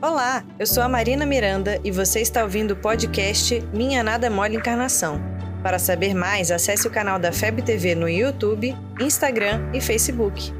Olá, 0.00 0.44
eu 0.60 0.64
sou 0.64 0.80
a 0.84 0.88
Marina 0.88 1.26
Miranda 1.26 1.80
e 1.82 1.90
você 1.90 2.20
está 2.20 2.44
ouvindo 2.44 2.70
o 2.70 2.76
podcast 2.76 3.60
Minha 3.72 4.00
Nada 4.00 4.30
Mole 4.30 4.54
Encarnação. 4.54 5.20
Para 5.60 5.76
saber 5.76 6.14
mais, 6.14 6.52
acesse 6.52 6.86
o 6.86 6.90
canal 6.90 7.18
da 7.18 7.32
FEB 7.32 7.62
TV 7.62 7.96
no 7.96 8.08
YouTube, 8.08 8.76
Instagram 9.00 9.68
e 9.74 9.80
Facebook. 9.80 10.52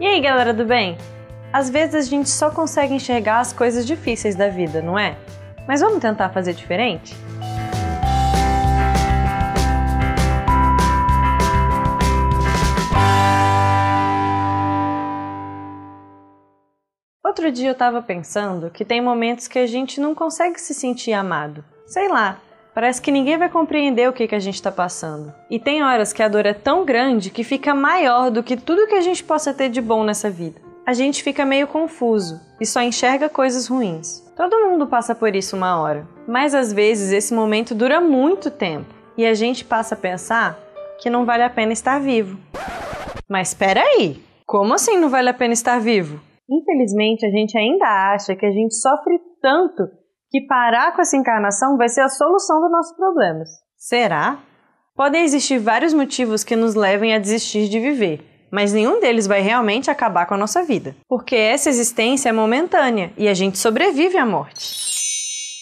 E 0.00 0.06
aí, 0.06 0.22
galera 0.22 0.54
do 0.54 0.64
bem? 0.64 0.96
Às 1.52 1.68
vezes 1.68 2.06
a 2.06 2.08
gente 2.08 2.30
só 2.30 2.50
consegue 2.50 2.94
enxergar 2.94 3.40
as 3.40 3.52
coisas 3.52 3.86
difíceis 3.86 4.34
da 4.34 4.48
vida, 4.48 4.80
não 4.80 4.98
é? 4.98 5.18
Mas 5.68 5.82
vamos 5.82 6.00
tentar 6.00 6.30
fazer 6.30 6.54
diferente? 6.54 7.14
Outro 17.30 17.52
dia 17.52 17.68
eu 17.68 17.76
tava 17.76 18.02
pensando 18.02 18.70
que 18.70 18.84
tem 18.84 19.00
momentos 19.00 19.46
que 19.46 19.60
a 19.60 19.64
gente 19.64 20.00
não 20.00 20.16
consegue 20.16 20.60
se 20.60 20.74
sentir 20.74 21.12
amado. 21.12 21.64
Sei 21.86 22.08
lá, 22.08 22.40
parece 22.74 23.00
que 23.00 23.12
ninguém 23.12 23.38
vai 23.38 23.48
compreender 23.48 24.08
o 24.08 24.12
que, 24.12 24.26
que 24.26 24.34
a 24.34 24.40
gente 24.40 24.60
tá 24.60 24.72
passando. 24.72 25.32
E 25.48 25.56
tem 25.56 25.80
horas 25.80 26.12
que 26.12 26.24
a 26.24 26.28
dor 26.28 26.44
é 26.44 26.52
tão 26.52 26.84
grande 26.84 27.30
que 27.30 27.44
fica 27.44 27.72
maior 27.72 28.32
do 28.32 28.42
que 28.42 28.56
tudo 28.56 28.88
que 28.88 28.96
a 28.96 29.00
gente 29.00 29.22
possa 29.22 29.54
ter 29.54 29.68
de 29.68 29.80
bom 29.80 30.02
nessa 30.02 30.28
vida. 30.28 30.60
A 30.84 30.92
gente 30.92 31.22
fica 31.22 31.44
meio 31.44 31.68
confuso 31.68 32.40
e 32.60 32.66
só 32.66 32.82
enxerga 32.82 33.28
coisas 33.28 33.68
ruins. 33.68 34.28
Todo 34.36 34.68
mundo 34.68 34.88
passa 34.88 35.14
por 35.14 35.32
isso 35.36 35.54
uma 35.54 35.80
hora, 35.80 36.08
mas 36.26 36.52
às 36.52 36.72
vezes 36.72 37.12
esse 37.12 37.32
momento 37.32 37.76
dura 37.76 38.00
muito 38.00 38.50
tempo 38.50 38.92
e 39.16 39.24
a 39.24 39.34
gente 39.34 39.64
passa 39.64 39.94
a 39.94 39.98
pensar 39.98 40.58
que 40.98 41.08
não 41.08 41.24
vale 41.24 41.44
a 41.44 41.50
pena 41.50 41.72
estar 41.72 42.00
vivo. 42.00 42.40
Mas 43.28 43.50
espera 43.50 43.80
aí, 43.80 44.20
como 44.44 44.74
assim 44.74 44.98
não 44.98 45.08
vale 45.08 45.28
a 45.28 45.34
pena 45.34 45.52
estar 45.52 45.78
vivo? 45.78 46.28
Infelizmente, 46.50 47.24
a 47.24 47.30
gente 47.30 47.56
ainda 47.56 47.86
acha 48.12 48.34
que 48.34 48.44
a 48.44 48.50
gente 48.50 48.74
sofre 48.74 49.20
tanto 49.40 49.84
que 50.30 50.40
parar 50.46 50.94
com 50.94 51.02
essa 51.02 51.16
encarnação 51.16 51.76
vai 51.76 51.88
ser 51.88 52.00
a 52.00 52.08
solução 52.08 52.60
dos 52.60 52.70
nossos 52.70 52.96
problemas. 52.96 53.48
Será? 53.76 54.38
Podem 54.96 55.22
existir 55.22 55.58
vários 55.58 55.94
motivos 55.94 56.42
que 56.42 56.56
nos 56.56 56.74
levem 56.74 57.14
a 57.14 57.18
desistir 57.18 57.68
de 57.68 57.78
viver, 57.78 58.48
mas 58.50 58.72
nenhum 58.72 59.00
deles 59.00 59.26
vai 59.26 59.40
realmente 59.40 59.90
acabar 59.90 60.26
com 60.26 60.34
a 60.34 60.38
nossa 60.38 60.62
vida, 60.62 60.94
porque 61.08 61.36
essa 61.36 61.68
existência 61.68 62.28
é 62.28 62.32
momentânea 62.32 63.12
e 63.16 63.28
a 63.28 63.34
gente 63.34 63.56
sobrevive 63.56 64.18
à 64.18 64.26
morte. 64.26 64.90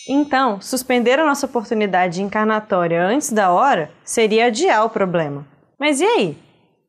Então, 0.08 0.58
suspender 0.60 1.18
a 1.20 1.26
nossa 1.26 1.44
oportunidade 1.44 2.22
encarnatória 2.22 3.04
antes 3.04 3.30
da 3.30 3.52
hora 3.52 3.90
seria 4.02 4.46
adiar 4.46 4.84
o 4.86 4.90
problema. 4.90 5.46
Mas 5.78 6.00
e 6.00 6.04
aí? 6.04 6.36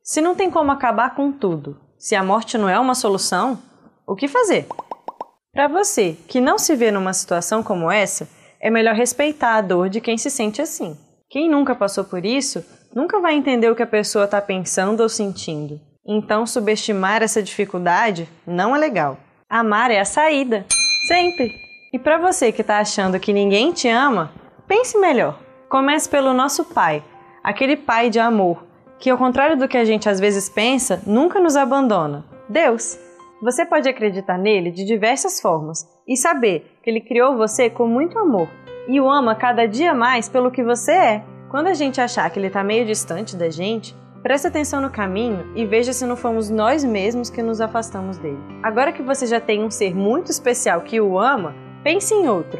Se 0.02 0.22
não 0.22 0.34
tem 0.34 0.50
como 0.50 0.72
acabar 0.72 1.14
com 1.14 1.30
tudo, 1.30 1.78
se 1.98 2.16
a 2.16 2.24
morte 2.24 2.56
não 2.56 2.68
é 2.68 2.78
uma 2.78 2.94
solução, 2.94 3.58
o 4.10 4.16
que 4.16 4.26
fazer? 4.26 4.66
Para 5.52 5.68
você 5.68 6.16
que 6.26 6.40
não 6.40 6.58
se 6.58 6.74
vê 6.74 6.90
numa 6.90 7.12
situação 7.12 7.62
como 7.62 7.88
essa, 7.88 8.28
é 8.60 8.68
melhor 8.68 8.96
respeitar 8.96 9.54
a 9.54 9.60
dor 9.60 9.88
de 9.88 10.00
quem 10.00 10.18
se 10.18 10.28
sente 10.28 10.60
assim. 10.60 10.98
Quem 11.28 11.48
nunca 11.48 11.76
passou 11.76 12.02
por 12.02 12.26
isso 12.26 12.64
nunca 12.92 13.20
vai 13.20 13.34
entender 13.34 13.70
o 13.70 13.76
que 13.76 13.84
a 13.84 13.86
pessoa 13.86 14.24
está 14.24 14.40
pensando 14.40 15.00
ou 15.00 15.08
sentindo. 15.08 15.80
Então, 16.04 16.44
subestimar 16.44 17.22
essa 17.22 17.40
dificuldade 17.40 18.28
não 18.44 18.74
é 18.74 18.80
legal. 18.80 19.16
Amar 19.48 19.92
é 19.92 20.00
a 20.00 20.04
saída, 20.04 20.66
sempre. 21.06 21.52
E 21.92 21.98
para 21.98 22.18
você 22.18 22.50
que 22.50 22.62
está 22.62 22.80
achando 22.80 23.20
que 23.20 23.32
ninguém 23.32 23.72
te 23.72 23.88
ama, 23.88 24.32
pense 24.66 24.98
melhor. 24.98 25.38
Comece 25.68 26.08
pelo 26.08 26.34
nosso 26.34 26.64
pai, 26.64 27.04
aquele 27.44 27.76
pai 27.76 28.10
de 28.10 28.18
amor, 28.18 28.64
que 28.98 29.08
ao 29.08 29.16
contrário 29.16 29.56
do 29.56 29.68
que 29.68 29.76
a 29.76 29.84
gente 29.84 30.08
às 30.08 30.18
vezes 30.18 30.48
pensa, 30.48 31.00
nunca 31.06 31.38
nos 31.38 31.54
abandona. 31.54 32.24
Deus. 32.48 32.98
Você 33.42 33.64
pode 33.64 33.88
acreditar 33.88 34.36
nele 34.36 34.70
de 34.70 34.84
diversas 34.84 35.40
formas 35.40 35.88
e 36.06 36.14
saber 36.14 36.78
que 36.82 36.90
ele 36.90 37.00
criou 37.00 37.38
você 37.38 37.70
com 37.70 37.86
muito 37.86 38.18
amor 38.18 38.48
e 38.86 39.00
o 39.00 39.10
ama 39.10 39.34
cada 39.34 39.66
dia 39.66 39.94
mais 39.94 40.28
pelo 40.28 40.50
que 40.50 40.62
você 40.62 40.92
é. 40.92 41.24
Quando 41.48 41.68
a 41.68 41.74
gente 41.74 42.02
achar 42.02 42.28
que 42.28 42.38
ele 42.38 42.48
está 42.48 42.62
meio 42.62 42.84
distante 42.84 43.34
da 43.36 43.48
gente, 43.48 43.96
preste 44.22 44.46
atenção 44.46 44.82
no 44.82 44.90
caminho 44.90 45.50
e 45.56 45.64
veja 45.64 45.94
se 45.94 46.04
não 46.04 46.16
fomos 46.16 46.50
nós 46.50 46.84
mesmos 46.84 47.30
que 47.30 47.42
nos 47.42 47.62
afastamos 47.62 48.18
dele. 48.18 48.38
Agora 48.62 48.92
que 48.92 49.02
você 49.02 49.26
já 49.26 49.40
tem 49.40 49.64
um 49.64 49.70
ser 49.70 49.94
muito 49.94 50.30
especial 50.30 50.82
que 50.82 51.00
o 51.00 51.18
ama, 51.18 51.54
pense 51.82 52.12
em 52.12 52.28
outro. 52.28 52.58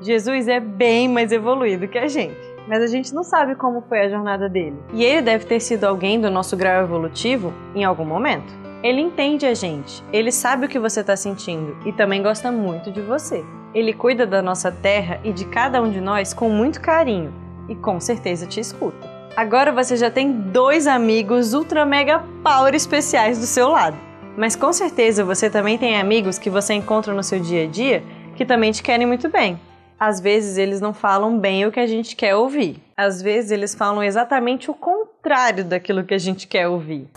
Jesus 0.00 0.46
é 0.46 0.60
bem 0.60 1.08
mais 1.08 1.32
evoluído 1.32 1.88
que 1.88 1.98
a 1.98 2.06
gente, 2.06 2.38
mas 2.68 2.80
a 2.80 2.86
gente 2.86 3.12
não 3.12 3.24
sabe 3.24 3.56
como 3.56 3.82
foi 3.88 4.02
a 4.02 4.08
jornada 4.08 4.48
dele. 4.48 4.76
E 4.92 5.04
ele 5.04 5.22
deve 5.22 5.46
ter 5.46 5.58
sido 5.58 5.82
alguém 5.82 6.20
do 6.20 6.30
nosso 6.30 6.56
grau 6.56 6.80
evolutivo 6.84 7.52
em 7.74 7.84
algum 7.84 8.04
momento. 8.04 8.61
Ele 8.82 9.00
entende 9.00 9.46
a 9.46 9.54
gente, 9.54 10.02
ele 10.12 10.32
sabe 10.32 10.66
o 10.66 10.68
que 10.68 10.78
você 10.78 11.02
está 11.02 11.16
sentindo 11.16 11.76
e 11.86 11.92
também 11.92 12.20
gosta 12.20 12.50
muito 12.50 12.90
de 12.90 13.00
você. 13.00 13.44
Ele 13.72 13.92
cuida 13.92 14.26
da 14.26 14.42
nossa 14.42 14.72
terra 14.72 15.20
e 15.22 15.32
de 15.32 15.44
cada 15.44 15.80
um 15.80 15.88
de 15.88 16.00
nós 16.00 16.34
com 16.34 16.48
muito 16.48 16.80
carinho 16.80 17.32
e 17.68 17.76
com 17.76 18.00
certeza 18.00 18.44
te 18.44 18.58
escuta. 18.58 19.08
Agora 19.36 19.70
você 19.70 19.96
já 19.96 20.10
tem 20.10 20.32
dois 20.32 20.88
amigos 20.88 21.54
ultra 21.54 21.86
mega 21.86 22.24
power 22.42 22.74
especiais 22.74 23.38
do 23.38 23.46
seu 23.46 23.68
lado. 23.68 23.96
Mas 24.36 24.56
com 24.56 24.72
certeza 24.72 25.24
você 25.24 25.48
também 25.48 25.78
tem 25.78 25.96
amigos 25.96 26.36
que 26.36 26.50
você 26.50 26.74
encontra 26.74 27.14
no 27.14 27.22
seu 27.22 27.38
dia 27.38 27.62
a 27.62 27.66
dia 27.68 28.02
que 28.34 28.44
também 28.44 28.72
te 28.72 28.82
querem 28.82 29.06
muito 29.06 29.28
bem. 29.28 29.60
Às 29.98 30.18
vezes 30.18 30.58
eles 30.58 30.80
não 30.80 30.92
falam 30.92 31.38
bem 31.38 31.64
o 31.64 31.70
que 31.70 31.78
a 31.78 31.86
gente 31.86 32.16
quer 32.16 32.34
ouvir. 32.34 32.82
Às 32.96 33.22
vezes 33.22 33.52
eles 33.52 33.76
falam 33.76 34.02
exatamente 34.02 34.68
o 34.72 34.74
contrário 34.74 35.64
daquilo 35.64 36.02
que 36.02 36.14
a 36.14 36.18
gente 36.18 36.48
quer 36.48 36.66
ouvir. 36.66 37.08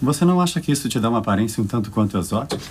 Você 0.00 0.24
não 0.24 0.40
acha 0.40 0.60
que 0.60 0.70
isso 0.70 0.88
te 0.88 1.00
dá 1.00 1.08
uma 1.08 1.18
aparência 1.18 1.62
um 1.62 1.66
tanto 1.66 1.90
quanto 1.90 2.16
exótica? 2.16 2.62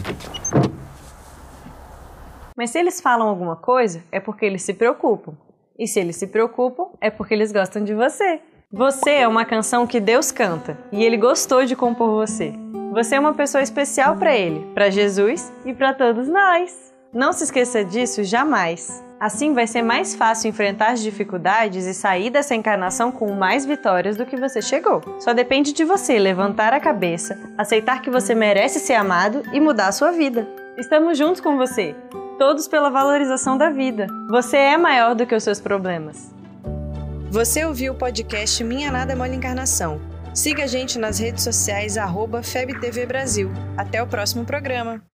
Mas 2.55 2.71
se 2.71 2.79
eles 2.79 3.01
falam 3.01 3.27
alguma 3.27 3.55
coisa, 3.55 4.01
é 4.11 4.19
porque 4.19 4.45
eles 4.45 4.63
se 4.63 4.73
preocupam. 4.73 5.33
E 5.77 5.87
se 5.87 5.99
eles 5.99 6.15
se 6.15 6.27
preocupam, 6.27 6.85
é 6.99 7.11
porque 7.11 7.33
eles 7.33 7.51
gostam 7.51 7.83
de 7.83 7.93
você. 7.93 8.39
Você 8.71 9.11
é 9.11 9.27
uma 9.27 9.45
canção 9.45 9.85
que 9.85 9.99
Deus 9.99 10.31
canta 10.31 10.77
e 10.91 11.03
ele 11.03 11.17
gostou 11.17 11.65
de 11.65 11.75
compor 11.75 12.09
você. 12.09 12.53
Você 12.91 13.15
é 13.15 13.19
uma 13.19 13.33
pessoa 13.33 13.61
especial 13.61 14.15
para 14.17 14.35
ele, 14.35 14.65
para 14.73 14.89
Jesus 14.89 15.53
e 15.65 15.73
para 15.73 15.93
todos 15.93 16.27
nós. 16.27 16.96
Não 17.13 17.31
se 17.31 17.45
esqueça 17.45 17.85
disso 17.85 18.23
jamais. 18.23 19.03
Assim 19.19 19.53
vai 19.53 19.65
ser 19.65 19.81
mais 19.81 20.13
fácil 20.13 20.49
enfrentar 20.49 20.91
as 20.91 21.01
dificuldades 21.01 21.85
e 21.85 21.93
sair 21.93 22.29
dessa 22.29 22.53
encarnação 22.53 23.11
com 23.11 23.31
mais 23.31 23.65
vitórias 23.65 24.17
do 24.17 24.25
que 24.25 24.35
você 24.35 24.61
chegou. 24.61 25.01
Só 25.19 25.33
depende 25.33 25.73
de 25.73 25.85
você 25.85 26.19
levantar 26.19 26.73
a 26.73 26.79
cabeça, 26.79 27.39
aceitar 27.57 28.01
que 28.01 28.11
você 28.11 28.35
merece 28.35 28.79
ser 28.79 28.93
amado 28.93 29.41
e 29.53 29.59
mudar 29.59 29.87
a 29.87 29.91
sua 29.91 30.11
vida. 30.11 30.47
Estamos 30.77 31.17
juntos 31.17 31.41
com 31.41 31.57
você, 31.57 31.95
todos 32.37 32.67
pela 32.67 32.89
valorização 32.89 33.57
da 33.57 33.69
vida. 33.69 34.05
Você 34.29 34.57
é 34.57 34.77
maior 34.77 35.15
do 35.15 35.25
que 35.25 35.33
os 35.33 35.43
seus 35.43 35.59
problemas. 35.59 36.31
Você 37.31 37.65
ouviu 37.65 37.93
o 37.93 37.97
podcast 37.97 38.63
Minha 38.63 38.91
Nada 38.91 39.15
Mole 39.15 39.35
Encarnação. 39.35 39.99
Siga 40.33 40.65
a 40.65 40.67
gente 40.67 40.99
nas 40.99 41.17
redes 41.19 41.43
sociais, 41.43 41.97
arroba 41.97 42.43
FebTV 42.43 43.05
Brasil. 43.05 43.49
Até 43.75 44.03
o 44.03 44.07
próximo 44.07 44.45
programa. 44.45 45.01